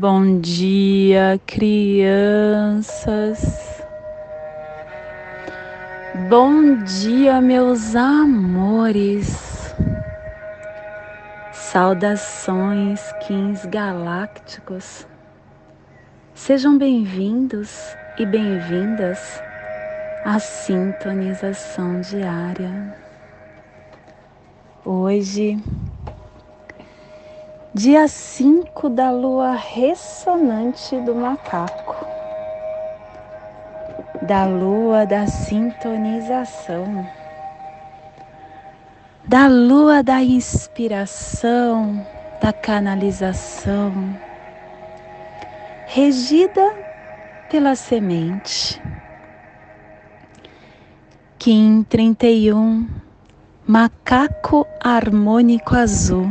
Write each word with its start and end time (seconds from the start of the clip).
Bom 0.00 0.40
dia, 0.40 1.38
crianças. 1.46 3.04
Bom 6.30 6.76
dia, 6.84 7.38
meus 7.42 7.94
amores. 7.94 9.74
Saudações, 11.52 13.12
Kings 13.26 13.68
Galácticos. 13.68 15.06
Sejam 16.32 16.78
bem-vindos 16.78 17.94
e 18.18 18.24
bem-vindas 18.24 19.42
à 20.24 20.38
sintonização 20.38 22.00
diária. 22.00 22.96
Hoje, 24.82 25.62
dia 27.74 28.08
5 28.08 28.69
da 28.88 29.10
lua 29.10 29.52
ressonante 29.52 30.96
do 31.00 31.14
macaco, 31.14 32.06
da 34.22 34.46
lua 34.46 35.04
da 35.04 35.26
sintonização, 35.26 37.06
da 39.26 39.46
lua 39.48 40.02
da 40.02 40.22
inspiração, 40.22 42.06
da 42.40 42.52
canalização, 42.52 43.92
regida 45.86 46.74
pela 47.48 47.74
semente. 47.74 48.80
Kim 51.38 51.82
31, 51.84 52.86
macaco 53.66 54.66
harmônico 54.80 55.74
azul 55.74 56.30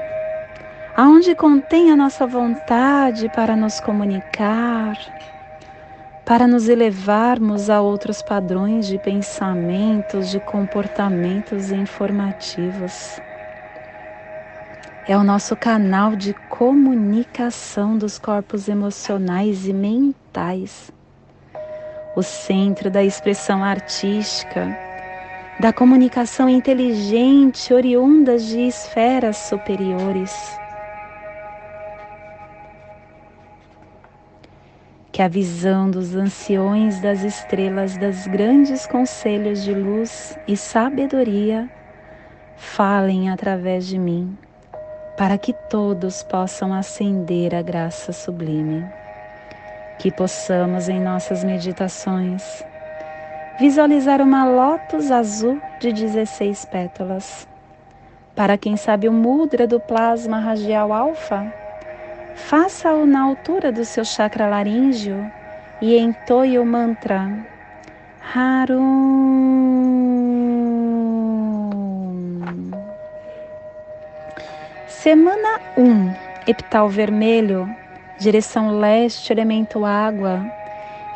aonde 1.01 1.33
contém 1.33 1.89
a 1.89 1.95
nossa 1.95 2.27
vontade 2.27 3.27
para 3.29 3.55
nos 3.55 3.79
comunicar, 3.79 4.95
para 6.23 6.47
nos 6.47 6.69
elevarmos 6.69 7.71
a 7.71 7.81
outros 7.81 8.21
padrões 8.21 8.85
de 8.85 8.99
pensamentos, 8.99 10.29
de 10.29 10.39
comportamentos 10.39 11.71
informativos. 11.71 13.19
É 15.07 15.17
o 15.17 15.23
nosso 15.23 15.55
canal 15.55 16.15
de 16.15 16.35
comunicação 16.47 17.97
dos 17.97 18.19
corpos 18.19 18.69
emocionais 18.69 19.65
e 19.65 19.73
mentais, 19.73 20.91
o 22.15 22.21
centro 22.21 22.91
da 22.91 23.03
expressão 23.03 23.63
artística, 23.63 24.77
da 25.59 25.73
comunicação 25.73 26.47
inteligente 26.47 27.73
oriundas 27.73 28.45
de 28.45 28.67
esferas 28.67 29.37
superiores 29.37 30.60
que 35.11 35.21
a 35.21 35.27
visão 35.27 35.91
dos 35.91 36.15
anciões 36.15 37.01
das 37.01 37.21
estrelas 37.21 37.97
das 37.97 38.27
grandes 38.27 38.87
conselhos 38.87 39.63
de 39.63 39.73
luz 39.73 40.37
e 40.47 40.55
sabedoria 40.55 41.69
falem 42.55 43.29
através 43.29 43.85
de 43.85 43.99
mim, 43.99 44.37
para 45.17 45.37
que 45.37 45.51
todos 45.69 46.23
possam 46.23 46.73
ascender 46.73 47.53
a 47.53 47.61
graça 47.61 48.13
sublime. 48.13 48.85
Que 49.99 50.11
possamos 50.11 50.87
em 50.87 50.99
nossas 50.99 51.43
meditações 51.43 52.63
visualizar 53.59 54.21
uma 54.21 54.45
lótus 54.45 55.11
azul 55.11 55.61
de 55.79 55.91
16 55.91 56.65
pétalas. 56.65 57.47
Para 58.35 58.57
quem 58.57 58.77
sabe 58.77 59.07
o 59.07 59.11
mudra 59.11 59.67
do 59.67 59.79
plasma 59.79 60.39
radial 60.39 60.91
alfa, 60.91 61.53
Faça-o 62.35 63.05
na 63.05 63.21
altura 63.21 63.71
do 63.71 63.83
seu 63.83 64.05
chakra 64.05 64.47
laríngeo 64.47 65.29
e 65.81 65.97
entoie 65.97 66.57
o 66.59 66.65
mantra 66.65 67.29
Harum. 68.33 68.91
Semana 74.87 75.59
1, 75.75 76.13
epital 76.47 76.87
vermelho, 76.87 77.67
direção 78.19 78.79
leste, 78.79 79.33
elemento 79.33 79.83
água, 79.83 80.45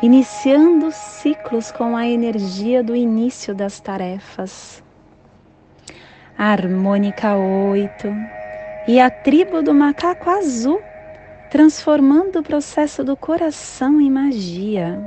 iniciando 0.02 0.90
ciclos 0.90 1.70
com 1.70 1.96
a 1.96 2.06
energia 2.06 2.82
do 2.82 2.96
início 2.96 3.54
das 3.54 3.80
tarefas. 3.80 4.82
Harmônica 6.36 7.36
8 7.36 8.12
e 8.88 9.00
a 9.00 9.08
tribo 9.08 9.62
do 9.62 9.72
macaco 9.72 10.28
azul 10.28 10.82
transformando 11.50 12.40
o 12.40 12.42
processo 12.42 13.04
do 13.04 13.16
coração 13.16 14.00
em 14.00 14.10
magia. 14.10 14.98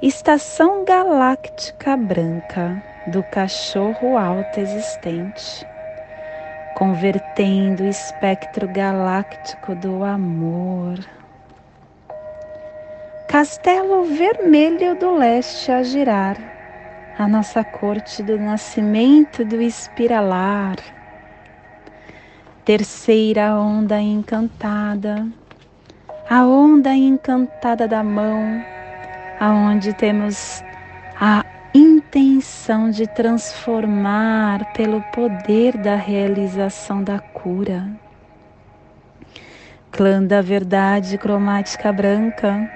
Estação 0.00 0.84
galáctica 0.84 1.96
branca 1.96 2.82
do 3.06 3.22
cachorro 3.22 4.16
alto 4.16 4.58
existente, 4.58 5.66
convertendo 6.74 7.82
o 7.82 7.86
espectro 7.86 8.66
galáctico 8.68 9.74
do 9.74 10.02
amor. 10.02 10.98
Castelo 13.28 14.04
vermelho 14.04 14.96
do 14.96 15.14
leste 15.14 15.70
a 15.70 15.82
girar, 15.82 16.36
a 17.18 17.28
nossa 17.28 17.62
corte 17.62 18.22
do 18.22 18.38
nascimento 18.38 19.44
do 19.44 19.60
espiralar 19.60 20.76
Terceira 22.62 23.54
onda 23.54 23.98
encantada, 24.02 25.26
a 26.28 26.46
onda 26.46 26.94
encantada 26.94 27.88
da 27.88 28.04
mão, 28.04 28.62
aonde 29.40 29.94
temos 29.94 30.62
a 31.18 31.42
intenção 31.74 32.90
de 32.90 33.06
transformar 33.06 34.74
pelo 34.74 35.00
poder 35.04 35.78
da 35.78 35.96
realização 35.96 37.02
da 37.02 37.18
cura. 37.18 37.88
Clã 39.90 40.22
da 40.22 40.42
verdade 40.42 41.16
cromática 41.16 41.90
branca 41.90 42.70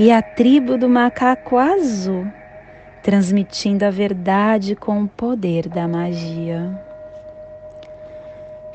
e 0.00 0.10
a 0.10 0.22
tribo 0.22 0.78
do 0.78 0.88
macaco 0.88 1.58
azul, 1.58 2.26
transmitindo 3.02 3.84
a 3.84 3.90
verdade 3.90 4.74
com 4.74 5.02
o 5.02 5.08
poder 5.08 5.68
da 5.68 5.86
magia. 5.86 6.93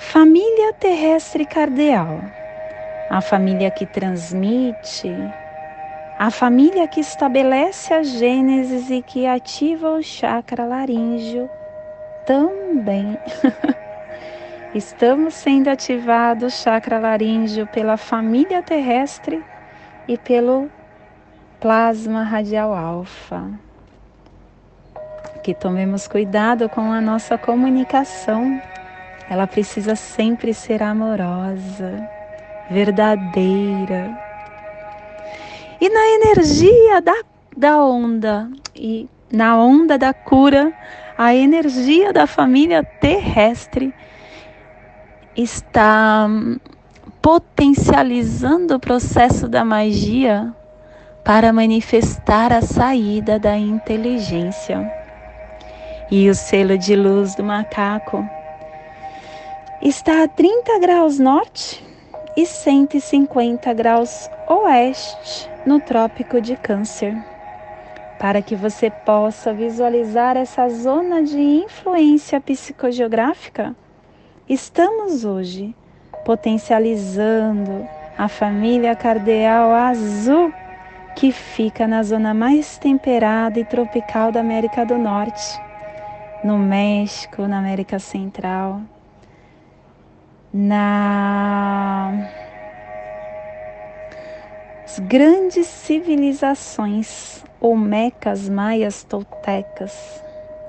Família 0.02 0.74
terrestre 0.74 1.46
cardeal, 1.46 2.22
a 3.10 3.20
família 3.20 3.70
que 3.70 3.86
transmite, 3.86 5.14
a 6.18 6.32
família 6.32 6.88
que 6.88 7.02
estabelece 7.02 7.94
a 7.94 8.02
gênesis 8.02 8.90
e 8.90 9.02
que 9.02 9.28
ativa 9.28 9.92
o 9.92 10.02
chakra 10.02 10.66
laríngeo 10.66 11.50
também. 12.26 13.18
Estamos 14.74 15.34
sendo 15.34 15.68
ativados 15.68 16.54
o 16.54 16.64
chakra 16.64 16.98
laríngeo 16.98 17.68
pela 17.68 17.98
família 17.98 18.64
terrestre 18.64 19.44
e 20.08 20.18
pelo 20.18 20.72
plasma 21.60 22.24
radial 22.24 22.74
alfa. 22.74 23.52
Que 25.44 25.54
tomemos 25.54 26.08
cuidado 26.08 26.70
com 26.70 26.90
a 26.90 27.02
nossa 27.02 27.38
comunicação 27.38 28.62
ela 29.30 29.46
precisa 29.46 29.96
sempre 29.96 30.54
ser 30.56 30.82
amorosa, 30.82 32.10
verdadeira. 32.70 34.18
E 35.80 35.88
na 35.88 36.10
energia 36.10 37.00
da, 37.00 37.24
da 37.56 37.78
onda, 37.78 38.50
e 38.76 39.08
na 39.32 39.56
onda 39.56 40.00
da 40.00 40.14
cura, 40.14 40.74
a 41.16 41.36
energia 41.36 42.12
da 42.12 42.26
família 42.26 42.84
terrestre 42.84 43.94
está 45.38 46.28
potencializando 47.22 48.76
o 48.76 48.80
processo 48.80 49.48
da 49.48 49.64
magia 49.64 50.52
para 51.24 51.54
manifestar 51.54 52.52
a 52.52 52.62
saída 52.62 53.38
da 53.38 53.56
inteligência. 53.56 54.92
E 56.10 56.28
o 56.28 56.34
selo 56.34 56.76
de 56.80 56.96
luz 56.96 57.36
do 57.36 57.44
macaco 57.44 58.28
está 59.82 60.24
a 60.24 60.28
30 60.28 60.78
graus 60.80 61.20
norte 61.20 61.82
e 62.36 62.46
150 62.46 63.74
graus 63.74 64.30
oeste 64.46 65.50
no 65.66 65.80
Trópico 65.80 66.42
de 66.42 66.58
Câncer, 66.58 67.16
para 68.20 68.42
que 68.42 68.58
você 68.58 68.90
possa 68.90 69.54
visualizar 69.54 70.36
essa 70.36 70.68
zona 70.68 71.24
de 71.24 71.40
influência 71.40 72.42
psicogeográfica. 72.42 73.74
Estamos 74.50 75.24
hoje 75.24 75.74
potencializando 76.26 77.88
a 78.18 78.28
família 78.28 78.98
cardeal 78.98 79.72
azul 79.72 80.52
que 81.16 81.32
fica 81.32 81.88
na 81.88 82.04
zona 82.04 82.34
mais 82.34 82.78
temperada 82.78 83.58
e 83.58 83.64
tropical 83.64 84.30
da 84.30 84.42
América 84.42 84.86
do 84.86 84.98
Norte, 84.98 85.58
no 86.44 86.58
México, 86.58 87.48
na 87.48 87.60
América 87.60 87.98
Central, 87.98 88.82
na 90.54 92.12
as 94.84 94.98
grandes 95.00 95.68
civilizações 95.68 97.44
olmecas, 97.62 98.50
maias, 98.50 99.04
toltecas, 99.04 100.24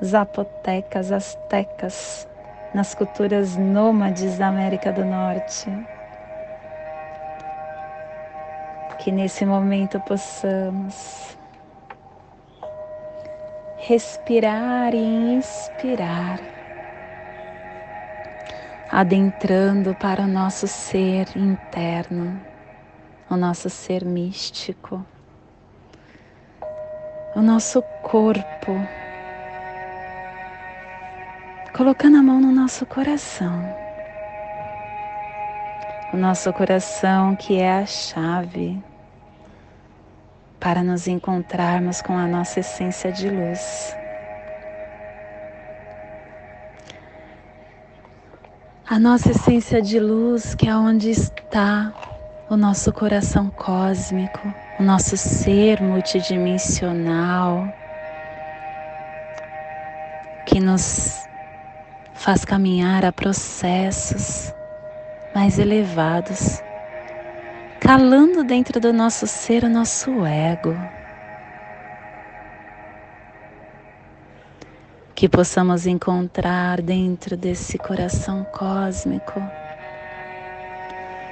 zapotecas, 0.04 1.10
astecas, 1.10 2.28
nas 2.74 2.94
culturas 2.94 3.56
nômades 3.56 4.36
da 4.36 4.48
América 4.48 4.92
do 4.92 5.04
Norte. 5.04 5.70
Que 8.98 9.10
nesse 9.10 9.46
momento 9.46 9.98
possamos 10.00 11.38
respirar 13.78 14.94
e 14.94 15.34
inspirar, 15.34 16.38
adentrando 18.90 19.94
para 19.94 20.22
o 20.22 20.26
nosso 20.26 20.66
ser 20.66 21.28
interno, 21.36 22.40
o 23.30 23.36
nosso 23.36 23.70
ser 23.70 24.04
místico, 24.04 25.04
o 27.36 27.40
nosso 27.40 27.80
corpo, 28.02 28.74
colocando 31.76 32.16
a 32.16 32.22
mão 32.22 32.40
no 32.40 32.50
nosso 32.50 32.84
coração. 32.84 33.62
O 36.12 36.16
nosso 36.16 36.52
coração 36.52 37.36
que 37.36 37.60
é 37.60 37.70
a 37.70 37.86
chave 37.86 38.82
para 40.58 40.82
nos 40.82 41.06
encontrarmos 41.06 42.02
com 42.02 42.18
a 42.18 42.26
nossa 42.26 42.58
essência 42.58 43.12
de 43.12 43.30
luz. 43.30 43.96
A 48.90 48.98
nossa 48.98 49.30
essência 49.30 49.80
de 49.80 50.00
luz, 50.00 50.52
que 50.56 50.66
é 50.68 50.74
onde 50.74 51.10
está 51.10 51.94
o 52.50 52.56
nosso 52.56 52.92
coração 52.92 53.48
cósmico, 53.48 54.52
o 54.80 54.82
nosso 54.82 55.16
ser 55.16 55.80
multidimensional, 55.80 57.72
que 60.44 60.58
nos 60.58 61.28
faz 62.14 62.44
caminhar 62.44 63.04
a 63.04 63.12
processos 63.12 64.52
mais 65.32 65.60
elevados 65.60 66.60
calando 67.78 68.42
dentro 68.42 68.80
do 68.80 68.92
nosso 68.92 69.24
ser 69.24 69.62
o 69.62 69.68
nosso 69.68 70.26
ego. 70.26 70.76
Que 75.20 75.28
possamos 75.28 75.86
encontrar 75.86 76.80
dentro 76.80 77.36
desse 77.36 77.76
coração 77.76 78.42
cósmico 78.54 79.38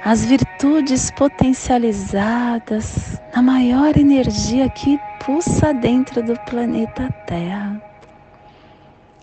as 0.05 0.23
virtudes 0.23 1.09
potencializadas 1.09 3.19
na 3.33 3.41
maior 3.41 3.97
energia 3.97 4.69
que 4.69 4.99
pulsa 5.25 5.73
dentro 5.73 6.21
do 6.21 6.39
planeta 6.41 7.11
Terra. 7.25 7.81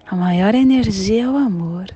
A 0.04 0.16
maior 0.16 0.52
energia 0.52 1.22
é 1.22 1.28
o 1.28 1.36
amor. 1.36 1.86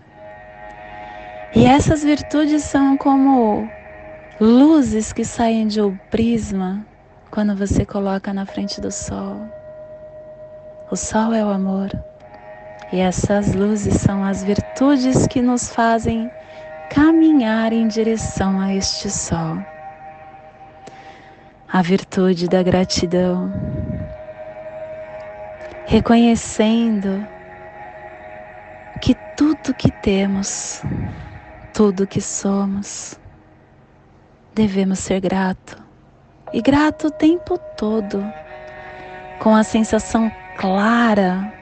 E 1.56 1.66
essas 1.66 2.04
virtudes 2.04 2.62
são 2.62 2.96
como 2.96 3.68
luzes 4.40 5.12
que 5.12 5.24
saem 5.24 5.66
de 5.66 5.82
um 5.82 5.96
prisma 6.08 6.86
quando 7.32 7.56
você 7.56 7.84
coloca 7.84 8.32
na 8.32 8.46
frente 8.46 8.80
do 8.80 8.92
sol. 8.92 9.40
O 10.88 10.94
sol 10.94 11.34
é 11.34 11.44
o 11.44 11.48
amor. 11.48 12.09
E 12.92 12.98
essas 12.98 13.54
luzes 13.54 14.00
são 14.00 14.24
as 14.24 14.42
virtudes 14.42 15.26
que 15.28 15.40
nos 15.40 15.68
fazem 15.68 16.28
caminhar 16.90 17.72
em 17.72 17.86
direção 17.86 18.60
a 18.60 18.74
este 18.74 19.08
sol. 19.08 19.58
A 21.72 21.82
virtude 21.82 22.48
da 22.48 22.64
gratidão. 22.64 23.52
Reconhecendo 25.86 27.24
que 29.00 29.14
tudo 29.36 29.72
que 29.72 29.90
temos, 30.02 30.82
tudo 31.72 32.08
que 32.08 32.20
somos, 32.20 33.18
devemos 34.52 34.98
ser 34.98 35.20
grato 35.20 35.80
e 36.52 36.60
grato 36.60 37.06
o 37.06 37.10
tempo 37.10 37.56
todo, 37.76 38.20
com 39.38 39.54
a 39.54 39.62
sensação 39.62 40.30
clara 40.56 41.59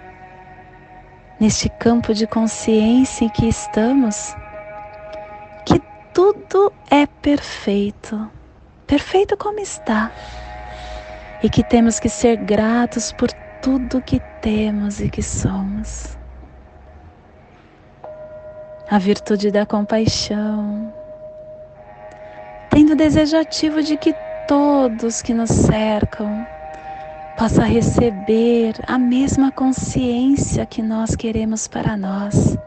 neste 1.40 1.68
campo 1.68 2.12
de 2.12 2.26
consciência 2.26 3.24
em 3.24 3.28
que 3.28 3.46
estamos, 3.46 4.34
que 5.64 5.80
tudo 6.12 6.72
é 6.90 7.06
perfeito, 7.06 8.30
perfeito 8.86 9.36
como 9.36 9.60
está, 9.60 10.10
e 11.42 11.48
que 11.48 11.62
temos 11.62 12.00
que 12.00 12.08
ser 12.08 12.36
gratos 12.36 13.12
por 13.12 13.30
tudo 13.62 14.02
que 14.02 14.20
temos 14.40 15.00
e 15.00 15.08
que 15.08 15.22
somos. 15.22 16.16
A 18.90 18.98
virtude 18.98 19.50
da 19.50 19.66
compaixão, 19.66 20.92
tendo 22.70 22.94
o 22.94 22.96
desejo 22.96 23.36
ativo 23.36 23.82
de 23.82 23.96
que 23.96 24.14
todos 24.48 25.20
que 25.20 25.34
nos 25.34 25.50
cercam 25.50 26.46
possam 27.38 27.64
receber 27.64 28.74
a 28.84 28.98
mesma 28.98 29.52
consciência 29.52 30.66
que 30.66 30.82
nós 30.82 31.14
queremos 31.14 31.68
para 31.68 31.96
nós. 31.96 32.58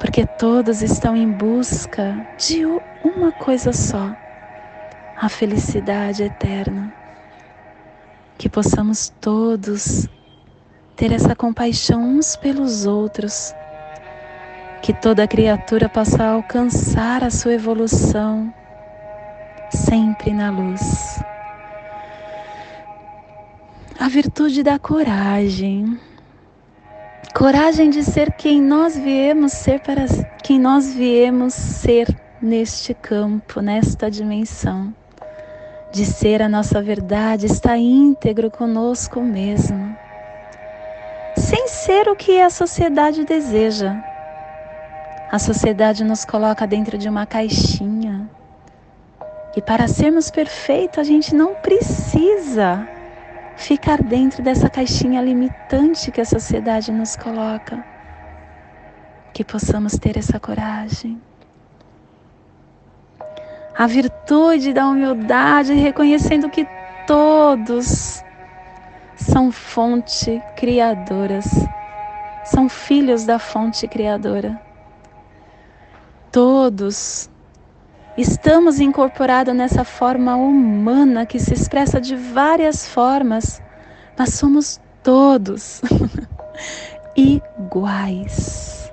Porque 0.00 0.26
todos 0.26 0.82
estão 0.82 1.16
em 1.16 1.30
busca 1.30 2.26
de 2.36 2.64
uma 3.04 3.30
coisa 3.30 3.72
só, 3.72 4.12
a 5.16 5.28
felicidade 5.28 6.24
eterna. 6.24 6.92
Que 8.36 8.48
possamos 8.48 9.12
todos 9.20 10.08
ter 10.96 11.12
essa 11.12 11.36
compaixão 11.36 12.02
uns 12.02 12.34
pelos 12.34 12.86
outros, 12.86 13.54
que 14.82 14.92
toda 14.92 15.28
criatura 15.28 15.88
possa 15.88 16.24
alcançar 16.24 17.22
a 17.22 17.30
sua 17.30 17.52
evolução 17.52 18.52
sempre 19.70 20.32
na 20.32 20.50
luz. 20.50 21.20
A 24.00 24.08
virtude 24.08 24.62
da 24.62 24.78
coragem. 24.78 25.98
Coragem 27.34 27.90
de 27.90 28.04
ser 28.04 28.32
quem 28.32 28.62
nós 28.62 28.96
viemos 28.96 29.52
ser 29.52 29.80
para 29.80 30.04
quem 30.42 30.60
nós 30.60 30.94
viemos 30.94 31.52
ser 31.52 32.06
neste 32.40 32.94
campo, 32.94 33.60
nesta 33.60 34.08
dimensão. 34.08 34.94
De 35.90 36.04
ser 36.04 36.42
a 36.42 36.48
nossa 36.48 36.80
verdade, 36.80 37.46
estar 37.46 37.76
íntegro 37.76 38.52
conosco 38.52 39.20
mesmo. 39.20 39.96
Sem 41.36 41.66
ser 41.66 42.08
o 42.08 42.14
que 42.14 42.40
a 42.40 42.50
sociedade 42.50 43.24
deseja. 43.24 43.96
A 45.28 45.40
sociedade 45.40 46.04
nos 46.04 46.24
coloca 46.24 46.68
dentro 46.68 46.96
de 46.96 47.08
uma 47.08 47.26
caixinha 47.26 48.30
e 49.56 49.60
para 49.60 49.88
sermos 49.88 50.30
perfeitos, 50.30 51.00
a 51.00 51.02
gente 51.02 51.34
não 51.34 51.54
precisa 51.56 52.86
ficar 53.58 54.00
dentro 54.02 54.40
dessa 54.40 54.70
caixinha 54.70 55.20
limitante 55.20 56.12
que 56.12 56.20
a 56.20 56.24
sociedade 56.24 56.92
nos 56.92 57.16
coloca. 57.16 57.84
Que 59.34 59.44
possamos 59.44 59.98
ter 59.98 60.16
essa 60.16 60.38
coragem. 60.38 61.20
A 63.76 63.86
virtude 63.86 64.72
da 64.72 64.86
humildade, 64.88 65.74
reconhecendo 65.74 66.48
que 66.48 66.66
todos 67.06 68.24
são 69.16 69.50
fonte 69.50 70.40
criadoras, 70.56 71.46
são 72.44 72.68
filhos 72.68 73.24
da 73.24 73.38
fonte 73.38 73.86
criadora. 73.88 74.60
Todos 76.30 77.28
Estamos 78.18 78.80
incorporados 78.80 79.54
nessa 79.54 79.84
forma 79.84 80.34
humana 80.34 81.24
que 81.24 81.38
se 81.38 81.54
expressa 81.54 82.00
de 82.00 82.16
várias 82.16 82.88
formas, 82.88 83.62
mas 84.18 84.34
somos 84.34 84.80
todos 85.04 85.80
iguais. 87.14 88.92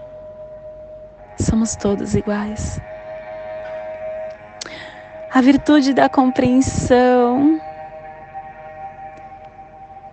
Somos 1.40 1.76
todos 1.76 2.14
iguais. 2.14 2.80
A 5.34 5.42
virtude 5.42 5.92
da 5.92 6.08
compreensão, 6.08 7.60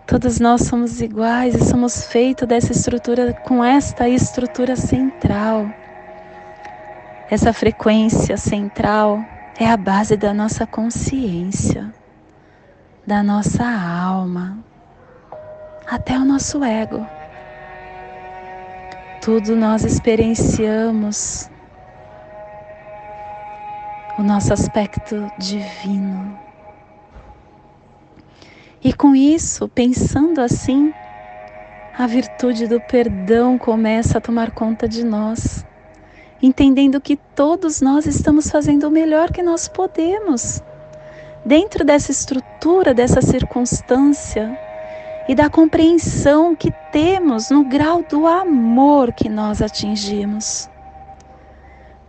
Todos 0.06 0.40
nós 0.40 0.62
somos 0.62 1.00
iguais 1.00 1.54
e 1.54 1.64
somos 1.64 2.04
feitos 2.06 2.46
dessa 2.46 2.72
estrutura 2.72 3.32
com 3.32 3.64
esta 3.64 4.06
estrutura 4.08 4.76
central. 4.76 5.70
Essa 7.32 7.50
frequência 7.50 8.36
central 8.36 9.24
é 9.58 9.66
a 9.66 9.74
base 9.74 10.18
da 10.18 10.34
nossa 10.34 10.66
consciência, 10.66 11.90
da 13.06 13.22
nossa 13.22 13.64
alma, 13.64 14.58
até 15.86 16.18
o 16.18 16.26
nosso 16.26 16.62
ego. 16.62 17.06
Tudo 19.22 19.56
nós 19.56 19.82
experienciamos 19.82 21.48
o 24.18 24.22
nosso 24.22 24.52
aspecto 24.52 25.32
divino. 25.38 26.38
E 28.84 28.92
com 28.92 29.16
isso, 29.16 29.70
pensando 29.70 30.38
assim, 30.42 30.92
a 31.98 32.06
virtude 32.06 32.66
do 32.66 32.78
perdão 32.78 33.56
começa 33.56 34.18
a 34.18 34.20
tomar 34.20 34.50
conta 34.50 34.86
de 34.86 35.02
nós, 35.02 35.64
entendendo 36.42 37.00
que 37.00 37.16
todos 37.16 37.80
nós 37.80 38.06
estamos 38.06 38.50
fazendo 38.50 38.88
o 38.88 38.90
melhor 38.90 39.30
que 39.30 39.42
nós 39.42 39.68
podemos, 39.68 40.62
dentro 41.44 41.84
dessa 41.84 42.10
estrutura, 42.10 42.92
dessa 42.92 43.22
circunstância 43.22 44.58
e 45.28 45.34
da 45.34 45.48
compreensão 45.48 46.54
que 46.56 46.72
temos 46.90 47.50
no 47.50 47.64
grau 47.64 48.02
do 48.02 48.26
amor 48.26 49.12
que 49.12 49.28
nós 49.28 49.62
atingimos. 49.62 50.68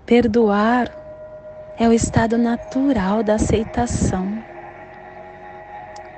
Perdoar 0.05 0.91
é 1.77 1.87
o 1.87 1.93
estado 1.93 2.37
natural 2.37 3.23
da 3.23 3.35
aceitação 3.35 4.43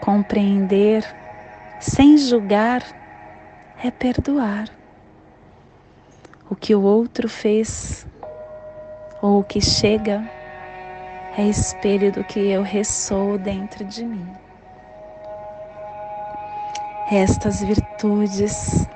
Compreender 0.05 1.03
sem 1.79 2.15
julgar 2.15 2.83
é 3.83 3.89
perdoar. 3.89 4.69
O 6.49 6.55
que 6.55 6.75
o 6.75 6.81
outro 6.83 7.27
fez 7.27 8.05
ou 9.21 9.39
o 9.39 9.43
que 9.43 9.59
chega 9.59 10.23
é 11.37 11.43
espelho 11.43 12.11
do 12.11 12.23
que 12.23 12.39
eu 12.39 12.61
ressoo 12.61 13.37
dentro 13.37 13.83
de 13.83 14.05
mim. 14.05 14.27
Estas 17.11 17.61
virtudes 17.61 18.87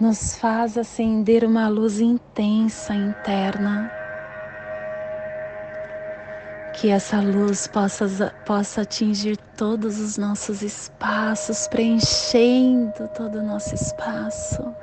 nos 0.00 0.36
faz 0.36 0.76
acender 0.76 1.44
uma 1.44 1.68
luz 1.68 2.00
intensa 2.00 2.94
interna 2.94 3.90
que 6.74 6.88
essa 6.88 7.20
luz 7.20 7.66
possa, 7.66 8.34
possa 8.44 8.82
atingir 8.82 9.36
todos 9.56 10.00
os 10.00 10.18
nossos 10.18 10.62
espaços, 10.62 11.68
preenchendo 11.68 13.08
todo 13.16 13.38
o 13.38 13.42
nosso 13.42 13.74
espaço. 13.74 14.74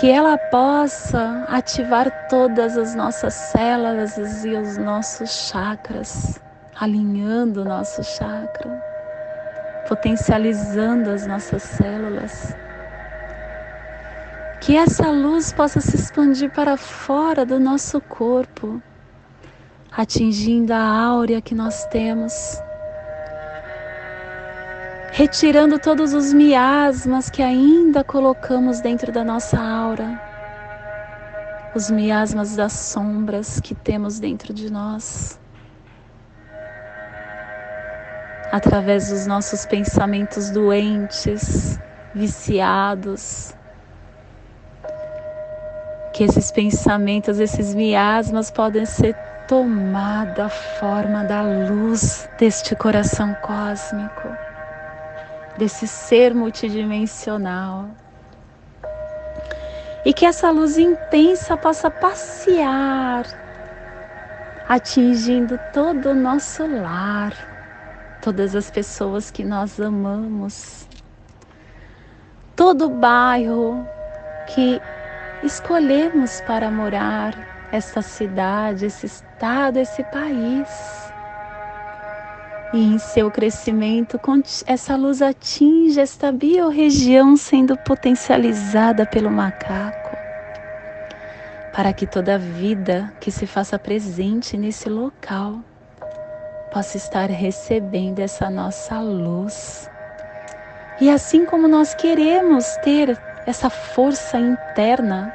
Que 0.00 0.10
ela 0.10 0.38
possa 0.38 1.44
ativar 1.48 2.28
todas 2.28 2.78
as 2.78 2.94
nossas 2.94 3.34
células 3.34 4.16
e 4.44 4.54
os 4.54 4.78
nossos 4.78 5.30
chakras, 5.50 6.40
alinhando 6.74 7.60
o 7.60 7.64
nosso 7.66 8.02
chakra, 8.02 8.82
potencializando 9.86 11.10
as 11.10 11.26
nossas 11.26 11.62
células. 11.62 12.56
Que 14.62 14.74
essa 14.74 15.10
luz 15.10 15.52
possa 15.52 15.82
se 15.82 15.96
expandir 15.96 16.50
para 16.50 16.78
fora 16.78 17.44
do 17.44 17.60
nosso 17.60 18.00
corpo 18.00 18.82
atingindo 19.92 20.72
a 20.72 20.82
áurea 20.82 21.42
que 21.42 21.54
nós 21.54 21.84
temos, 21.86 22.32
retirando 25.12 25.78
todos 25.78 26.14
os 26.14 26.32
miasmas 26.32 27.28
que 27.28 27.42
ainda 27.42 28.04
colocamos 28.04 28.80
dentro 28.80 29.10
da 29.10 29.24
nossa 29.24 29.58
aura, 29.58 30.20
os 31.74 31.90
miasmas 31.90 32.54
das 32.56 32.72
sombras 32.72 33.60
que 33.60 33.74
temos 33.74 34.20
dentro 34.20 34.54
de 34.54 34.70
nós. 34.70 35.38
Através 38.52 39.10
dos 39.10 39.26
nossos 39.26 39.64
pensamentos 39.66 40.50
doentes, 40.50 41.78
viciados, 42.14 43.54
que 46.12 46.24
esses 46.24 46.50
pensamentos, 46.50 47.38
esses 47.38 47.74
miasmas 47.74 48.50
podem 48.50 48.84
ser 48.84 49.14
tomado 49.46 50.40
a 50.40 50.48
forma 50.48 51.24
da 51.24 51.42
luz 51.42 52.28
deste 52.38 52.74
coração 52.74 53.34
cósmico, 53.42 54.28
desse 55.60 55.86
ser 55.86 56.34
multidimensional. 56.34 57.90
E 60.06 60.14
que 60.14 60.24
essa 60.24 60.50
luz 60.50 60.78
intensa 60.78 61.54
possa 61.54 61.90
passear, 61.90 63.26
atingindo 64.66 65.60
todo 65.70 66.12
o 66.12 66.14
nosso 66.14 66.66
lar, 66.66 67.34
todas 68.22 68.56
as 68.56 68.70
pessoas 68.70 69.30
que 69.30 69.44
nós 69.44 69.78
amamos, 69.78 70.88
todo 72.56 72.86
o 72.86 72.90
bairro 72.90 73.86
que 74.46 74.80
escolhemos 75.42 76.40
para 76.46 76.70
morar, 76.70 77.68
esta 77.70 78.00
cidade, 78.00 78.86
esse 78.86 79.04
estado, 79.04 79.78
esse 79.78 80.02
país. 80.04 80.99
E 82.72 82.78
em 82.78 82.98
seu 82.98 83.30
crescimento, 83.32 84.20
essa 84.64 84.94
luz 84.94 85.20
atinge 85.20 85.98
esta 85.98 86.30
biorregião 86.30 87.36
sendo 87.36 87.76
potencializada 87.76 89.04
pelo 89.04 89.28
macaco, 89.28 90.16
para 91.72 91.92
que 91.92 92.06
toda 92.06 92.38
vida 92.38 93.12
que 93.20 93.32
se 93.32 93.44
faça 93.44 93.76
presente 93.76 94.56
nesse 94.56 94.88
local 94.88 95.58
possa 96.72 96.96
estar 96.96 97.28
recebendo 97.28 98.20
essa 98.20 98.48
nossa 98.48 99.00
luz. 99.00 99.90
E 101.00 101.10
assim 101.10 101.44
como 101.44 101.66
nós 101.66 101.92
queremos 101.92 102.64
ter 102.84 103.18
essa 103.46 103.68
força 103.68 104.38
interna 104.38 105.34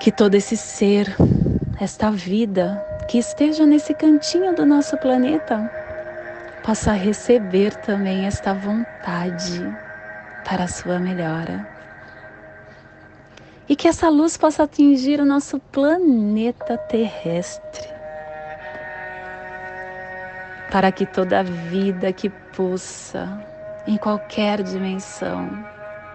que 0.00 0.10
todo 0.10 0.34
esse 0.34 0.56
ser, 0.56 1.14
esta 1.78 2.10
vida 2.10 2.84
que 3.10 3.18
esteja 3.18 3.66
nesse 3.66 3.92
cantinho 3.92 4.54
do 4.54 4.64
nosso 4.64 4.96
planeta, 4.96 5.68
possa 6.62 6.92
receber 6.92 7.74
também 7.74 8.24
esta 8.24 8.54
vontade 8.54 9.60
para 10.44 10.62
a 10.62 10.68
sua 10.68 11.00
melhora. 11.00 11.68
E 13.68 13.74
que 13.74 13.88
essa 13.88 14.08
luz 14.08 14.36
possa 14.36 14.62
atingir 14.62 15.20
o 15.20 15.24
nosso 15.24 15.58
planeta 15.58 16.78
terrestre. 16.78 17.88
Para 20.70 20.92
que 20.92 21.04
toda 21.04 21.42
vida 21.42 22.12
que 22.12 22.28
pulsa 22.28 23.44
em 23.88 23.96
qualquer 23.96 24.62
dimensão, 24.62 25.50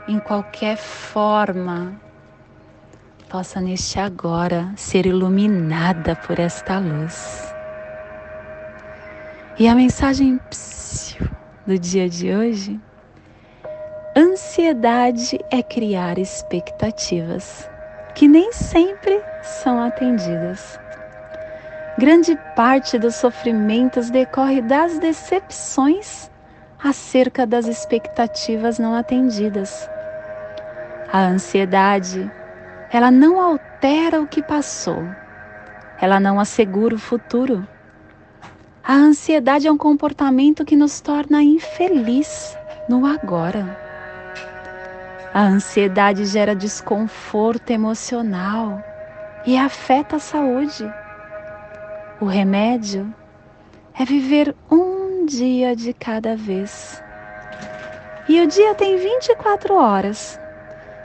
em 0.07 0.17
qualquer 0.17 0.77
forma, 0.77 1.99
possa 3.29 3.59
neste 3.59 3.99
agora 3.99 4.71
ser 4.75 5.05
iluminada 5.05 6.15
por 6.15 6.39
esta 6.39 6.79
luz. 6.79 7.53
E 9.57 9.67
a 9.67 9.75
mensagem 9.75 10.39
do 11.65 11.77
dia 11.77 12.09
de 12.09 12.33
hoje: 12.33 12.79
ansiedade 14.15 15.39
é 15.51 15.61
criar 15.61 16.17
expectativas 16.17 17.69
que 18.13 18.27
nem 18.27 18.51
sempre 18.53 19.21
são 19.41 19.81
atendidas. 19.81 20.79
Grande 21.97 22.37
parte 22.55 22.97
dos 22.99 23.15
sofrimentos 23.15 24.09
decorre 24.09 24.61
das 24.61 24.99
decepções 24.99 26.29
acerca 26.83 27.47
das 27.47 27.67
expectativas 27.67 28.77
não 28.77 28.93
atendidas. 28.93 29.89
A 31.11 31.19
ansiedade 31.19 32.29
ela 32.95 33.11
não 33.11 33.41
altera 33.41 34.21
o 34.21 34.27
que 34.27 34.41
passou. 34.41 35.03
Ela 35.99 36.17
não 36.17 36.39
assegura 36.39 36.95
o 36.95 36.99
futuro. 36.99 37.67
A 38.81 38.93
ansiedade 38.93 39.67
é 39.67 39.71
um 39.71 39.77
comportamento 39.77 40.63
que 40.63 40.77
nos 40.77 41.01
torna 41.01 41.43
infeliz 41.43 42.57
no 42.87 43.05
agora. 43.05 43.77
A 45.33 45.41
ansiedade 45.41 46.25
gera 46.25 46.55
desconforto 46.55 47.69
emocional 47.71 48.81
e 49.45 49.57
afeta 49.57 50.15
a 50.15 50.19
saúde. 50.19 50.89
O 52.21 52.25
remédio 52.25 53.13
é 53.99 54.05
viver 54.05 54.55
um 54.71 55.25
dia 55.25 55.75
de 55.75 55.91
cada 55.91 56.37
vez. 56.37 57.03
E 58.29 58.39
o 58.39 58.47
dia 58.47 58.73
tem 58.73 58.95
24 58.95 59.73
horas 59.73 60.39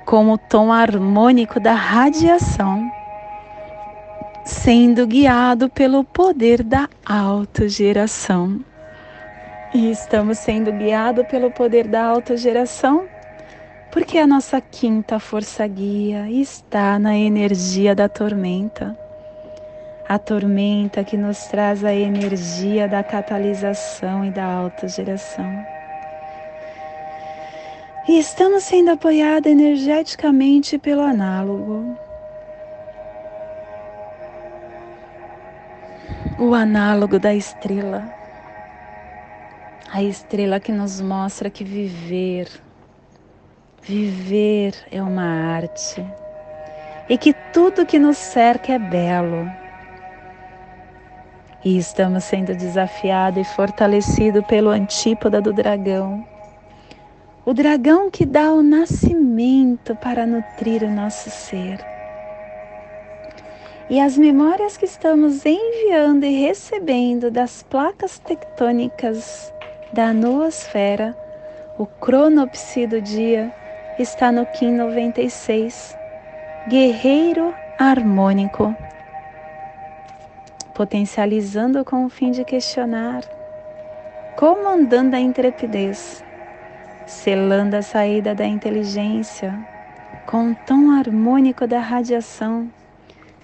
com 0.08 0.32
o 0.32 0.40
tom 0.40 0.72
harmônico 0.72 1.60
da 1.60 1.76
radiação, 1.76 2.92
sendo 4.44 5.06
guiado 5.06 5.70
pelo 5.70 6.04
poder 6.04 6.64
da 6.64 6.90
autogeração. 7.06 8.60
E 9.72 9.92
estamos 9.92 10.40
sendo 10.40 10.72
guiados 10.72 11.28
pelo 11.28 11.52
poder 11.52 11.88
da 11.88 12.04
autogeração 12.04 13.06
porque 13.92 14.18
a 14.18 14.26
nossa 14.26 14.60
quinta 14.60 15.20
força 15.20 15.68
guia 15.68 16.28
está 16.28 16.98
na 16.98 17.16
energia 17.16 17.94
da 17.94 18.10
tormenta. 18.10 19.03
A 20.14 20.20
tormenta 20.20 21.04
que 21.04 21.18
nos 21.18 21.48
traz 21.48 21.84
a 21.84 21.92
energia 21.92 22.88
da 22.88 23.04
catalisação 23.04 24.24
e 24.24 24.30
da 24.30 24.46
autogeração. 24.46 25.66
E 28.08 28.20
estamos 28.20 28.64
sendo 28.64 28.92
apoiados 28.92 29.52
energeticamente 29.52 30.78
pelo 30.78 31.02
análogo. 31.02 31.98
O 36.38 36.54
análogo 36.54 37.18
da 37.18 37.34
estrela. 37.34 38.08
A 39.92 40.04
estrela 40.04 40.60
que 40.60 40.72
nos 40.72 41.02
mostra 41.02 41.50
que 41.50 41.64
viver, 41.64 42.48
viver 43.82 44.76
é 44.92 45.02
uma 45.02 45.56
arte 45.56 46.06
e 47.10 47.18
que 47.18 47.34
tudo 47.52 47.84
que 47.84 47.98
nos 47.98 48.18
cerca 48.18 48.74
é 48.74 48.78
belo. 48.78 49.63
E 51.66 51.78
estamos 51.78 52.26
sendo 52.26 52.56
desafiados 52.56 53.42
e 53.42 53.56
fortalecidos 53.56 54.46
pelo 54.46 54.70
antípoda 54.70 55.40
do 55.42 55.54
dragão 55.54 56.26
o 57.46 57.54
dragão 57.54 58.10
que 58.10 58.26
dá 58.26 58.54
o 58.54 58.64
nascimento 58.64 59.96
para 59.98 60.26
nutrir 60.26 60.82
o 60.82 60.90
nosso 60.90 61.30
ser. 61.30 61.78
E 63.90 64.00
as 64.00 64.18
memórias 64.18 64.78
que 64.78 64.86
estamos 64.86 65.46
enviando 65.46 66.24
e 66.24 66.42
recebendo 66.42 67.30
das 67.30 67.62
placas 67.64 68.18
tectônicas 68.20 69.54
da 69.92 70.14
noosfera, 70.14 71.18
o 71.78 71.86
cronopsi 71.86 72.88
do 72.88 73.02
dia, 73.02 73.54
está 74.00 74.32
no 74.32 74.46
Kim 74.46 74.72
96, 74.72 75.98
guerreiro 76.70 77.54
harmônico, 77.78 78.74
potencializando 80.74 81.84
com 81.86 82.06
o 82.06 82.10
fim 82.10 82.32
de 82.32 82.44
questionar, 82.44 83.24
comandando 84.36 85.16
a 85.16 85.20
intrepidez 85.20 86.24
selando 87.06 87.76
a 87.76 87.82
saída 87.82 88.34
da 88.34 88.46
inteligência 88.46 89.54
com 90.26 90.52
o 90.52 90.56
tom 90.56 90.92
harmônico 90.92 91.68
da 91.68 91.80
radiação, 91.80 92.72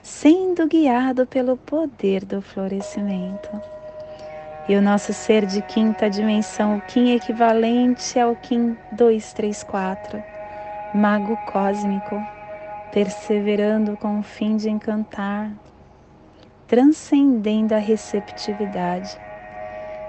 sendo 0.01 0.67
guiado 0.67 1.25
pelo 1.27 1.57
poder 1.57 2.23
do 2.23 2.41
florescimento. 2.41 3.49
E 4.67 4.75
o 4.75 4.81
nosso 4.81 5.13
ser 5.13 5.45
de 5.45 5.61
quinta 5.63 6.09
dimensão, 6.09 6.77
o 6.77 6.81
Kim 6.81 7.11
equivalente 7.11 8.19
ao 8.19 8.35
Kim 8.35 8.77
234, 8.91 10.23
mago 10.93 11.35
cósmico, 11.51 12.21
perseverando 12.91 13.97
com 13.97 14.19
o 14.19 14.23
fim 14.23 14.57
de 14.57 14.69
encantar, 14.69 15.51
transcendendo 16.69 17.73
a 17.73 17.79
receptividade, 17.79 19.19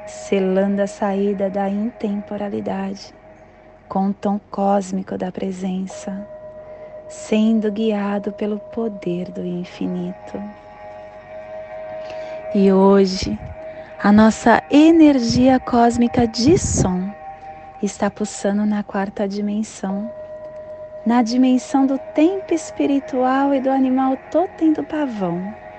selando 0.06 0.82
a 0.82 0.86
saída 0.86 1.48
da 1.48 1.66
intemporalidade 1.70 3.14
com 3.88 4.10
o 4.10 4.14
tom 4.14 4.38
cósmico 4.50 5.16
da 5.16 5.32
presença, 5.32 6.28
sendo 7.08 7.72
guiado 7.72 8.30
pelo 8.32 8.58
poder 8.58 9.30
do 9.30 9.42
infinito. 9.42 10.38
E 12.54 12.70
hoje, 12.70 13.38
a 13.98 14.12
nossa 14.12 14.62
energia 14.70 15.58
cósmica 15.58 16.28
de 16.28 16.58
som 16.58 17.10
está 17.82 18.10
pulsando 18.10 18.66
na 18.66 18.82
quarta 18.82 19.26
dimensão, 19.26 20.12
na 21.06 21.22
dimensão 21.22 21.86
do 21.86 21.98
tempo 22.14 22.52
espiritual 22.52 23.54
e 23.54 23.62
do 23.62 23.70
animal 23.70 24.18
totem 24.30 24.74
do 24.74 24.84
pavão. 24.84 25.69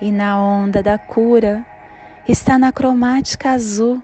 E 0.00 0.12
na 0.12 0.40
onda 0.40 0.82
da 0.82 0.98
cura 0.98 1.64
está 2.28 2.58
na 2.58 2.72
cromática 2.72 3.50
azul 3.50 4.02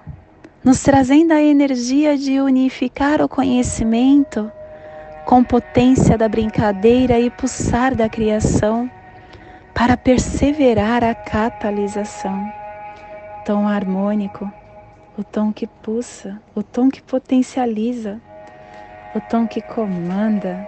nos 0.63 0.81
trazendo 0.81 1.33
a 1.33 1.41
energia 1.41 2.17
de 2.17 2.39
unificar 2.39 3.21
o 3.21 3.27
conhecimento 3.27 4.49
com 5.25 5.43
potência 5.43 6.17
da 6.17 6.29
brincadeira 6.29 7.19
e 7.19 7.29
pulsar 7.29 7.93
da 7.95 8.07
criação 8.07 8.89
para 9.73 9.97
perseverar 9.97 11.03
a 11.03 11.13
catalisação. 11.13 12.51
Tom 13.45 13.67
harmônico, 13.67 14.49
o 15.17 15.23
tom 15.23 15.51
que 15.51 15.67
pulsa, 15.67 16.41
o 16.55 16.63
tom 16.63 16.89
que 16.89 17.01
potencializa, 17.01 18.21
o 19.13 19.19
tom 19.19 19.45
que 19.45 19.61
comanda, 19.61 20.65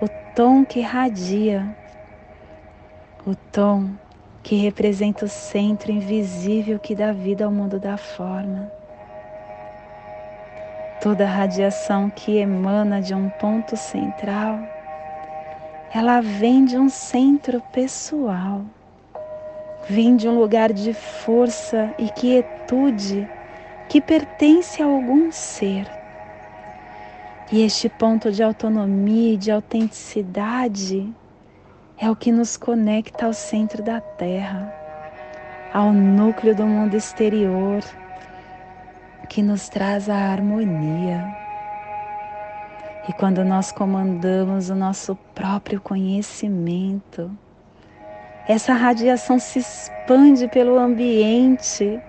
o 0.00 0.08
tom 0.34 0.64
que 0.64 0.80
radia, 0.80 1.76
o 3.26 3.34
tom 3.34 3.90
que 4.48 4.56
representa 4.56 5.26
o 5.26 5.28
centro 5.28 5.92
invisível 5.92 6.78
que 6.78 6.94
dá 6.94 7.12
vida 7.12 7.44
ao 7.44 7.52
mundo 7.52 7.78
da 7.78 7.98
forma 7.98 8.72
Toda 11.02 11.26
radiação 11.26 12.08
que 12.08 12.38
emana 12.38 13.02
de 13.02 13.14
um 13.14 13.28
ponto 13.28 13.76
central, 13.76 14.58
ela 15.94 16.22
vem 16.22 16.64
de 16.64 16.78
um 16.78 16.88
centro 16.88 17.60
pessoal, 17.72 18.62
vem 19.86 20.16
de 20.16 20.26
um 20.26 20.38
lugar 20.40 20.72
de 20.72 20.94
força 20.94 21.94
e 21.98 22.08
quietude 22.08 23.28
que 23.86 24.00
pertence 24.00 24.82
a 24.82 24.86
algum 24.86 25.30
ser. 25.30 25.86
E 27.52 27.62
este 27.62 27.88
ponto 27.88 28.32
de 28.32 28.42
autonomia 28.42 29.34
e 29.34 29.36
de 29.36 29.52
autenticidade 29.52 31.14
é 32.00 32.08
o 32.08 32.14
que 32.14 32.30
nos 32.30 32.56
conecta 32.56 33.26
ao 33.26 33.32
centro 33.32 33.82
da 33.82 34.00
Terra, 34.00 34.72
ao 35.74 35.92
núcleo 35.92 36.54
do 36.54 36.64
mundo 36.66 36.96
exterior 36.96 37.82
que 39.28 39.42
nos 39.42 39.68
traz 39.68 40.08
a 40.08 40.14
harmonia. 40.14 41.26
E 43.08 43.12
quando 43.12 43.44
nós 43.44 43.72
comandamos 43.72 44.70
o 44.70 44.74
nosso 44.74 45.16
próprio 45.34 45.80
conhecimento, 45.80 47.30
essa 48.46 48.72
radiação 48.72 49.38
se 49.38 49.58
expande 49.58 50.46
pelo 50.48 50.78
ambiente 50.78 52.00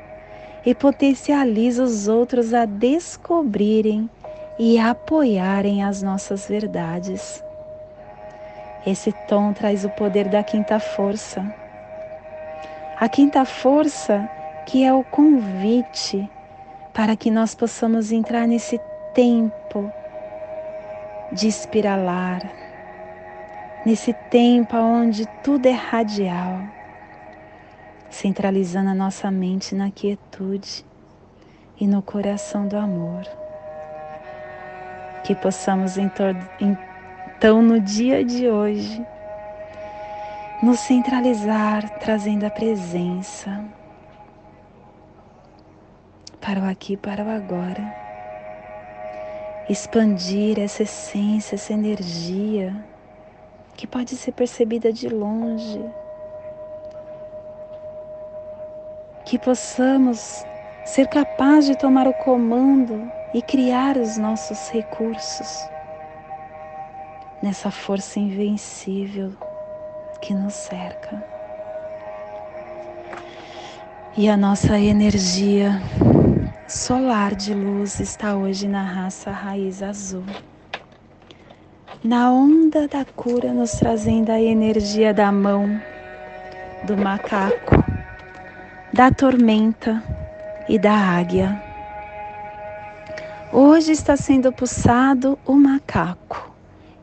e 0.65 0.75
potencializa 0.75 1.83
os 1.83 2.07
outros 2.07 2.53
a 2.53 2.65
descobrirem 2.65 4.09
e 4.57 4.77
apoiarem 4.77 5.83
as 5.83 6.01
nossas 6.03 6.47
verdades. 6.47 7.43
Esse 8.85 9.11
tom 9.27 9.51
traz 9.51 9.83
o 9.83 9.89
poder 9.89 10.29
da 10.29 10.41
quinta 10.43 10.79
força. 10.79 11.45
A 12.97 13.09
quinta 13.09 13.43
força, 13.43 14.29
que 14.65 14.83
é 14.83 14.93
o 14.93 15.03
convite 15.03 16.29
para 16.93 17.15
que 17.15 17.29
nós 17.29 17.53
possamos 17.55 18.11
entrar 18.11 18.47
nesse 18.47 18.79
tempo 19.13 19.91
de 21.31 21.47
espiralar, 21.47 22.41
nesse 23.85 24.13
tempo 24.29 24.75
onde 24.77 25.25
tudo 25.43 25.65
é 25.67 25.71
radial, 25.71 26.61
centralizando 28.09 28.89
a 28.89 28.95
nossa 28.95 29.29
mente 29.29 29.75
na 29.75 29.91
quietude 29.91 30.85
e 31.79 31.87
no 31.87 32.01
coração 32.01 32.67
do 32.67 32.77
amor. 32.77 33.23
Que 35.23 35.35
possamos 35.35 35.97
então 37.39 37.61
no 37.61 37.79
dia 37.79 38.21
de 38.21 38.49
hoje 38.49 39.01
nos 40.61 40.77
centralizar, 40.81 41.89
trazendo 41.99 42.45
a 42.45 42.49
presença 42.49 43.63
para 46.41 46.59
o 46.59 46.65
aqui, 46.69 46.97
para 46.97 47.23
o 47.23 47.29
agora. 47.29 47.95
Expandir 49.69 50.59
essa 50.59 50.83
essência, 50.83 51.55
essa 51.55 51.71
energia 51.71 52.75
que 53.77 53.87
pode 53.87 54.17
ser 54.17 54.33
percebida 54.33 54.91
de 54.91 55.07
longe. 55.07 55.81
Que 59.23 59.39
possamos 59.39 60.43
ser 60.83 61.07
capazes 61.07 61.69
de 61.69 61.77
tomar 61.77 62.05
o 62.05 62.13
comando 62.15 63.09
e 63.33 63.41
criar 63.41 63.95
os 63.95 64.17
nossos 64.17 64.67
recursos 64.71 65.69
nessa 67.41 67.71
força 67.71 68.19
invencível 68.19 69.31
que 70.21 70.33
nos 70.33 70.53
cerca. 70.53 71.23
E 74.17 74.27
a 74.27 74.35
nossa 74.35 74.77
energia 74.77 75.81
solar 76.67 77.33
de 77.35 77.53
luz 77.53 77.99
está 77.99 78.35
hoje 78.35 78.67
na 78.67 78.83
raça 78.83 79.31
raiz 79.31 79.81
azul. 79.81 80.25
Na 82.03 82.31
onda 82.31 82.87
da 82.87 83.05
cura, 83.05 83.53
nos 83.53 83.71
trazendo 83.71 84.31
a 84.31 84.39
energia 84.39 85.13
da 85.13 85.31
mão, 85.31 85.81
do 86.85 86.97
macaco, 86.97 87.83
da 88.93 89.11
tormenta 89.11 90.03
e 90.67 90.77
da 90.77 90.93
águia. 90.93 91.61
Hoje 93.51 93.91
está 93.91 94.15
sendo 94.15 94.51
pulsado 94.51 95.37
o 95.45 95.53
macaco 95.53 96.48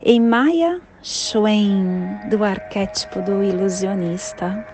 em 0.09 0.21
Maya 0.21 0.81
Schwen, 1.03 2.21
do 2.31 2.45
arquétipo 2.45 3.21
do 3.23 3.43
ilusionista. 3.43 4.65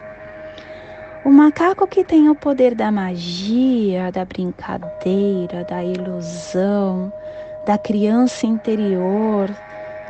O 1.25 1.31
macaco 1.31 1.87
que 1.87 2.05
tem 2.05 2.29
o 2.29 2.35
poder 2.35 2.75
da 2.75 2.93
magia, 2.93 4.13
da 4.13 4.27
brincadeira, 4.27 5.65
da 5.65 5.83
ilusão, 5.83 7.11
da 7.67 7.79
criança 7.79 8.47
interior, 8.47 9.49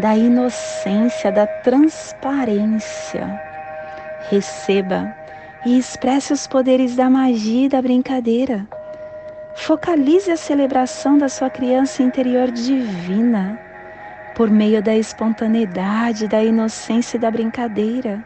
da 0.01 0.17
inocência, 0.17 1.31
da 1.31 1.47
transparência. 1.47 3.41
Receba 4.29 5.15
e 5.65 5.79
expresse 5.79 6.33
os 6.33 6.49
poderes 6.49 6.97
da 6.97 7.09
magia 7.09 7.67
e 7.67 7.69
da 7.69 7.81
brincadeira. 7.81 8.67
Focalize 9.55 10.33
a 10.33 10.37
celebração 10.37 11.17
da 11.17 11.29
sua 11.29 11.49
criança 11.49 12.03
interior 12.03 12.51
divina 12.51 13.71
por 14.35 14.51
meio 14.51 14.83
da 14.83 14.97
espontaneidade, 14.97 16.29
da 16.29 16.43
inocência 16.43 17.17
e 17.17 17.21
da 17.21 17.31
brincadeira. 17.31 18.25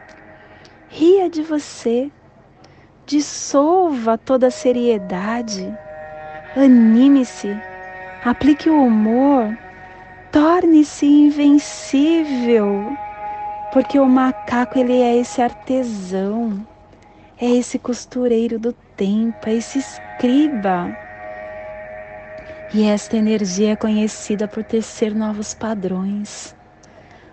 Ria 0.88 1.28
de 1.28 1.42
você, 1.42 2.10
dissolva 3.06 4.16
toda 4.16 4.46
a 4.46 4.50
seriedade, 4.50 5.72
anime-se, 6.56 7.56
aplique 8.24 8.70
o 8.70 8.86
humor, 8.86 9.56
torne-se 10.30 11.06
invencível, 11.06 12.96
porque 13.72 13.98
o 13.98 14.06
macaco 14.06 14.78
ele 14.78 15.00
é 15.00 15.16
esse 15.16 15.42
artesão, 15.42 16.66
é 17.38 17.50
esse 17.50 17.78
costureiro 17.78 18.58
do 18.58 18.72
tempo, 18.96 19.48
é 19.48 19.54
esse 19.54 19.78
escriba 19.78 20.96
e 22.74 22.85
esta 22.85 23.16
energia 23.16 23.72
é 23.72 23.76
conhecida 23.76 24.48
por 24.48 24.64
tecer 24.64 25.14
novos 25.14 25.55
padrões, 25.55 26.55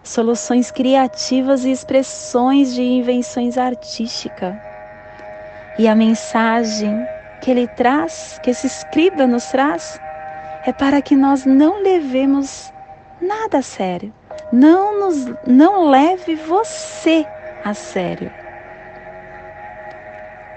soluções 0.03 0.69
criativas 0.69 1.65
e 1.65 1.71
expressões 1.71 2.73
de 2.73 2.81
invenções 2.81 3.57
artísticas. 3.57 4.55
E 5.77 5.87
a 5.87 5.95
mensagem 5.95 7.05
que 7.41 7.49
ele 7.49 7.67
traz, 7.67 8.39
que 8.43 8.51
esse 8.51 8.67
escriba 8.67 9.25
nos 9.25 9.45
traz, 9.47 9.99
é 10.65 10.71
para 10.71 11.01
que 11.01 11.15
nós 11.15 11.45
não 11.45 11.81
levemos 11.81 12.71
nada 13.19 13.57
a 13.57 13.61
sério. 13.61 14.13
Não 14.51 14.99
nos 14.99 15.25
não 15.47 15.89
leve 15.89 16.35
você 16.35 17.25
a 17.63 17.73
sério. 17.73 18.31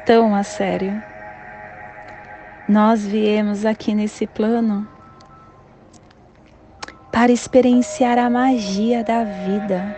Tão 0.04 0.34
a 0.34 0.42
sério. 0.42 1.02
Nós 2.68 3.06
viemos 3.06 3.64
aqui 3.64 3.94
nesse 3.94 4.26
plano 4.26 4.88
para 7.12 7.30
experienciar 7.30 8.18
a 8.18 8.28
magia 8.28 9.04
da 9.04 9.22
vida. 9.22 9.96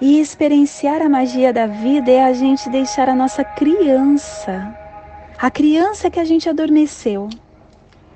E 0.00 0.20
experienciar 0.20 1.02
a 1.02 1.08
magia 1.08 1.52
da 1.52 1.66
vida 1.66 2.12
é 2.12 2.24
a 2.24 2.32
gente 2.32 2.70
deixar 2.70 3.08
a 3.08 3.14
nossa 3.14 3.42
criança, 3.42 4.72
a 5.36 5.50
criança 5.50 6.08
que 6.08 6.20
a 6.20 6.24
gente 6.24 6.48
adormeceu, 6.48 7.28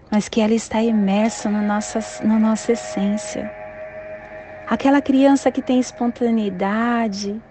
mas 0.09 0.29
que 0.29 0.40
ela 0.40 0.55
está 0.55 0.81
imersa 0.81 1.51
no 1.51 1.62
nossa, 1.62 1.99
na 2.25 2.38
nossa 2.38 2.72
essência. 2.72 3.51
Aquela 4.68 5.03
criança 5.03 5.51
que 5.51 5.61
tem 5.61 5.81
espontaneidade, 5.81 7.42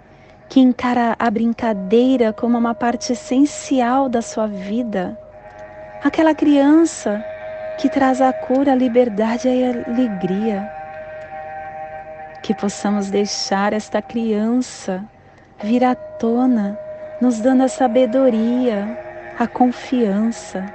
que 0.49 0.59
encara 0.59 1.15
a 1.17 1.29
brincadeira 1.29 2.31
como 2.31 2.57
uma 2.57 2.73
parte 2.73 3.13
essencial 3.13 4.07
da 4.07 4.21
sua 4.21 4.47
vida, 4.47 5.17
aquela 6.03 6.35
criança 6.35 7.23
que 7.77 7.89
traz 7.89 8.21
a 8.21 8.31
cura, 8.31 8.71
a 8.71 8.75
liberdade 8.75 9.47
e 9.47 9.63
a 9.63 9.69
alegria. 9.69 10.71
Que 12.41 12.53
possamos 12.53 13.09
deixar 13.09 13.73
esta 13.73 14.01
criança 14.01 15.03
vir 15.61 15.83
à 15.83 15.95
tona, 15.95 16.79
nos 17.19 17.39
dando 17.39 17.63
a 17.63 17.67
sabedoria, 17.67 18.97
a 19.37 19.47
confiança, 19.47 20.65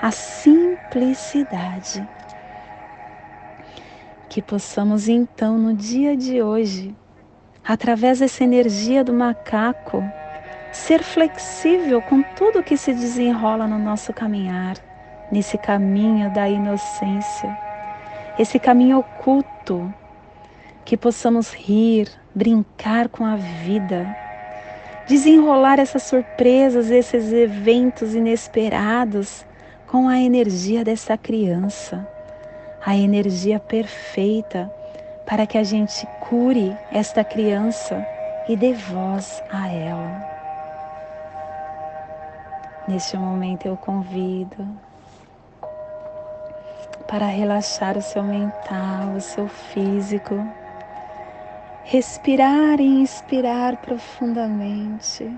a 0.00 0.10
simplicidade. 0.10 2.06
Que 4.28 4.42
possamos 4.42 5.08
então, 5.08 5.56
no 5.58 5.74
dia 5.74 6.16
de 6.16 6.42
hoje, 6.42 6.94
através 7.70 8.18
dessa 8.18 8.42
energia 8.42 9.04
do 9.04 9.12
macaco, 9.12 10.02
ser 10.72 11.04
flexível 11.04 12.02
com 12.02 12.20
tudo 12.20 12.64
que 12.64 12.76
se 12.76 12.92
desenrola 12.92 13.64
no 13.64 13.78
nosso 13.78 14.12
caminhar, 14.12 14.74
nesse 15.30 15.56
caminho 15.56 16.34
da 16.34 16.48
inocência, 16.48 17.56
esse 18.36 18.58
caminho 18.58 18.98
oculto, 18.98 19.94
que 20.84 20.96
possamos 20.96 21.52
rir, 21.52 22.08
brincar 22.34 23.08
com 23.08 23.24
a 23.24 23.36
vida, 23.36 24.16
desenrolar 25.06 25.78
essas 25.78 26.02
surpresas, 26.02 26.90
esses 26.90 27.32
eventos 27.32 28.16
inesperados 28.16 29.46
com 29.86 30.08
a 30.08 30.18
energia 30.18 30.82
dessa 30.82 31.16
criança, 31.16 32.04
a 32.84 32.96
energia 32.96 33.60
perfeita 33.60 34.68
para 35.26 35.46
que 35.46 35.58
a 35.58 35.62
gente 35.62 36.06
cure 36.20 36.76
esta 36.92 37.22
criança 37.22 38.06
e 38.48 38.56
dê 38.56 38.72
voz 38.72 39.42
a 39.50 39.68
ela. 39.68 40.30
Neste 42.88 43.16
momento 43.16 43.66
eu 43.66 43.76
convido 43.76 44.66
para 47.06 47.26
relaxar 47.26 47.96
o 47.96 48.02
seu 48.02 48.22
mental, 48.22 49.14
o 49.16 49.20
seu 49.20 49.46
físico, 49.46 50.34
respirar 51.84 52.80
e 52.80 52.84
inspirar 52.84 53.76
profundamente, 53.76 55.30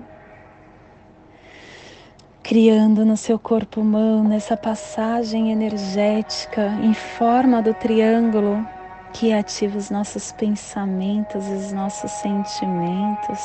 criando 2.41 3.05
no 3.05 3.17
seu 3.17 3.37
corpo 3.37 3.81
humano 3.81 4.33
essa 4.33 4.57
passagem 4.57 5.51
energética 5.51 6.67
em 6.81 6.93
forma 6.93 7.61
do 7.61 7.73
triângulo 7.73 8.65
que 9.13 9.31
ativa 9.31 9.77
os 9.77 9.89
nossos 9.89 10.31
pensamentos 10.31 11.47
os 11.47 11.71
nossos 11.71 12.11
sentimentos 12.11 13.39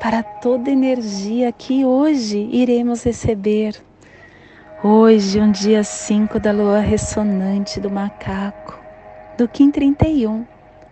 para 0.00 0.22
toda 0.22 0.70
energia 0.70 1.50
que 1.50 1.84
hoje 1.84 2.48
iremos 2.52 3.02
receber. 3.02 3.74
Hoje, 4.82 5.40
um 5.40 5.50
dia 5.50 5.82
5 5.82 6.38
da 6.38 6.52
lua 6.52 6.78
ressonante 6.78 7.80
do 7.80 7.90
macaco, 7.90 8.78
do 9.36 9.48
Kim 9.48 9.72
31, 9.72 10.46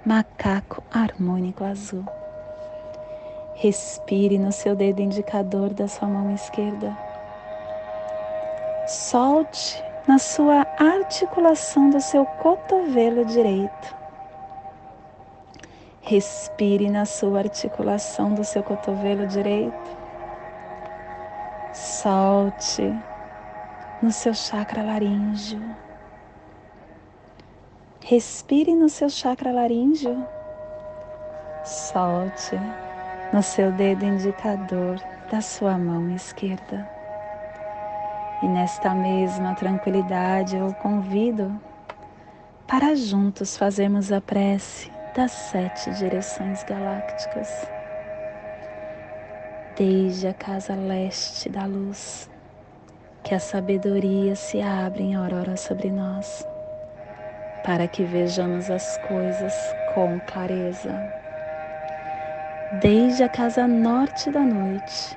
macaco 0.05 0.83
harmônico 0.91 1.63
azul. 1.63 2.05
Respire 3.55 4.39
no 4.39 4.51
seu 4.51 4.75
dedo 4.75 5.01
indicador 5.01 5.73
da 5.73 5.87
sua 5.87 6.09
mão 6.09 6.35
esquerda. 6.35 6.97
Solte 8.89 9.83
na 10.07 10.19
sua 10.19 10.65
articulação 10.79 11.91
do 11.91 12.01
seu 12.01 12.25
cotovelo 12.25 13.25
direito. 13.25 13.97
Respire 16.01 16.89
na 16.89 17.05
sua 17.05 17.41
articulação 17.41 18.33
do 18.33 18.45
seu 18.45 18.63
cotovelo 18.63 19.27
direito. 19.27 19.97
Solte 21.73 22.95
no 24.01 24.13
seu 24.13 24.33
chakra 24.33 24.85
laríngeo. 24.85 25.61
Respire 28.05 28.73
no 28.73 28.89
seu 28.89 29.11
chakra 29.11 29.51
laríngeo. 29.51 30.25
Solte 31.65 32.57
no 33.33 33.43
seu 33.43 33.73
dedo 33.73 34.05
indicador 34.05 35.01
da 35.29 35.41
sua 35.41 35.77
mão 35.77 36.09
esquerda. 36.15 36.96
E 38.43 38.49
nesta 38.49 38.95
mesma 38.95 39.55
tranquilidade 39.55 40.57
eu 40.57 40.75
convido 40.75 41.59
para 42.67 42.95
juntos 42.95 43.57
fazermos 43.57 44.13
a 44.13 44.21
prece 44.21 44.91
das 45.15 45.31
sete 45.33 45.91
direções 45.93 46.63
galácticas, 46.63 47.65
desde 49.75 50.29
a 50.29 50.35
casa 50.35 50.75
leste 50.75 51.49
da 51.49 51.65
luz, 51.65 52.29
que 53.25 53.35
a 53.35 53.39
sabedoria 53.39 54.37
se 54.37 54.61
abre 54.61 55.05
em 55.05 55.15
aurora 55.15 55.57
sobre 55.57 55.91
nós, 55.91 56.47
para 57.65 57.89
que 57.89 58.05
vejamos 58.05 58.71
as 58.71 58.99
coisas 58.99 59.55
com 59.95 60.21
clareza. 60.21 60.93
Desde 62.83 63.23
a 63.23 63.29
casa 63.29 63.67
norte 63.67 64.31
da 64.31 64.41
noite, 64.41 65.17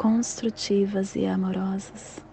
construtivas 0.00 1.14
e 1.14 1.26
amorosas. 1.26 2.24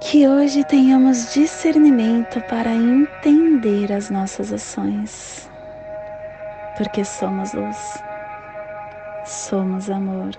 Que 0.00 0.28
hoje 0.28 0.62
tenhamos 0.62 1.34
discernimento 1.34 2.40
para 2.42 2.70
entender 2.72 3.92
as 3.92 4.10
nossas 4.10 4.52
ações 4.52 5.50
porque 6.78 7.04
somos 7.04 7.52
luz, 7.52 8.00
somos 9.24 9.90
amor, 9.90 10.30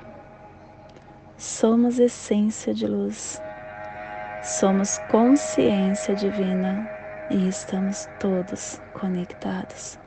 somos 1.38 2.00
essência 2.00 2.74
de 2.74 2.88
luz, 2.88 3.42
somos 4.42 4.98
consciência 5.10 6.16
divina 6.16 6.90
e 7.30 7.50
estamos 7.50 8.08
todos 8.18 8.82
conectados 8.94 10.00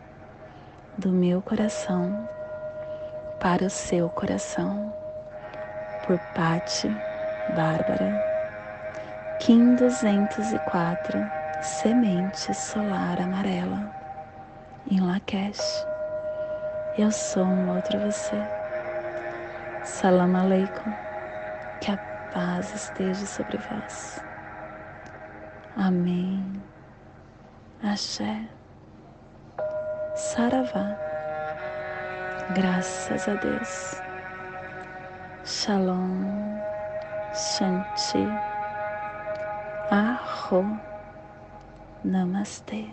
do 0.97 1.11
meu 1.11 1.43
coração 1.43 2.38
para 3.41 3.65
o 3.65 3.71
seu 3.71 4.09
coração, 4.11 4.93
por 6.07 6.19
Pati 6.35 6.89
Bárbara, 7.55 8.25
Kim 9.41 9.77
204, 9.77 11.31
Semente 11.63 12.53
Solar 12.55 13.21
Amarela, 13.21 13.91
em 14.91 15.01
Lakesh. 15.01 15.87
Eu 16.97 17.13
sou 17.13 17.45
um 17.45 17.75
outro 17.75 17.99
você. 18.01 18.37
Salam 19.85 20.37
aleikum. 20.37 20.93
Que 21.81 21.93
a 21.93 21.97
paz 22.33 22.75
esteja 22.75 23.25
sobre 23.25 23.57
vós. 23.59 24.19
Amém. 25.77 26.45
Axé. 27.83 28.49
Saravá. 30.17 31.08
Graças 32.51 33.29
a 33.29 33.35
Deus. 33.35 33.95
Shalom. 35.45 36.59
Shanti. 37.35 38.27
Arro. 39.91 40.65
Namastê. 42.05 42.87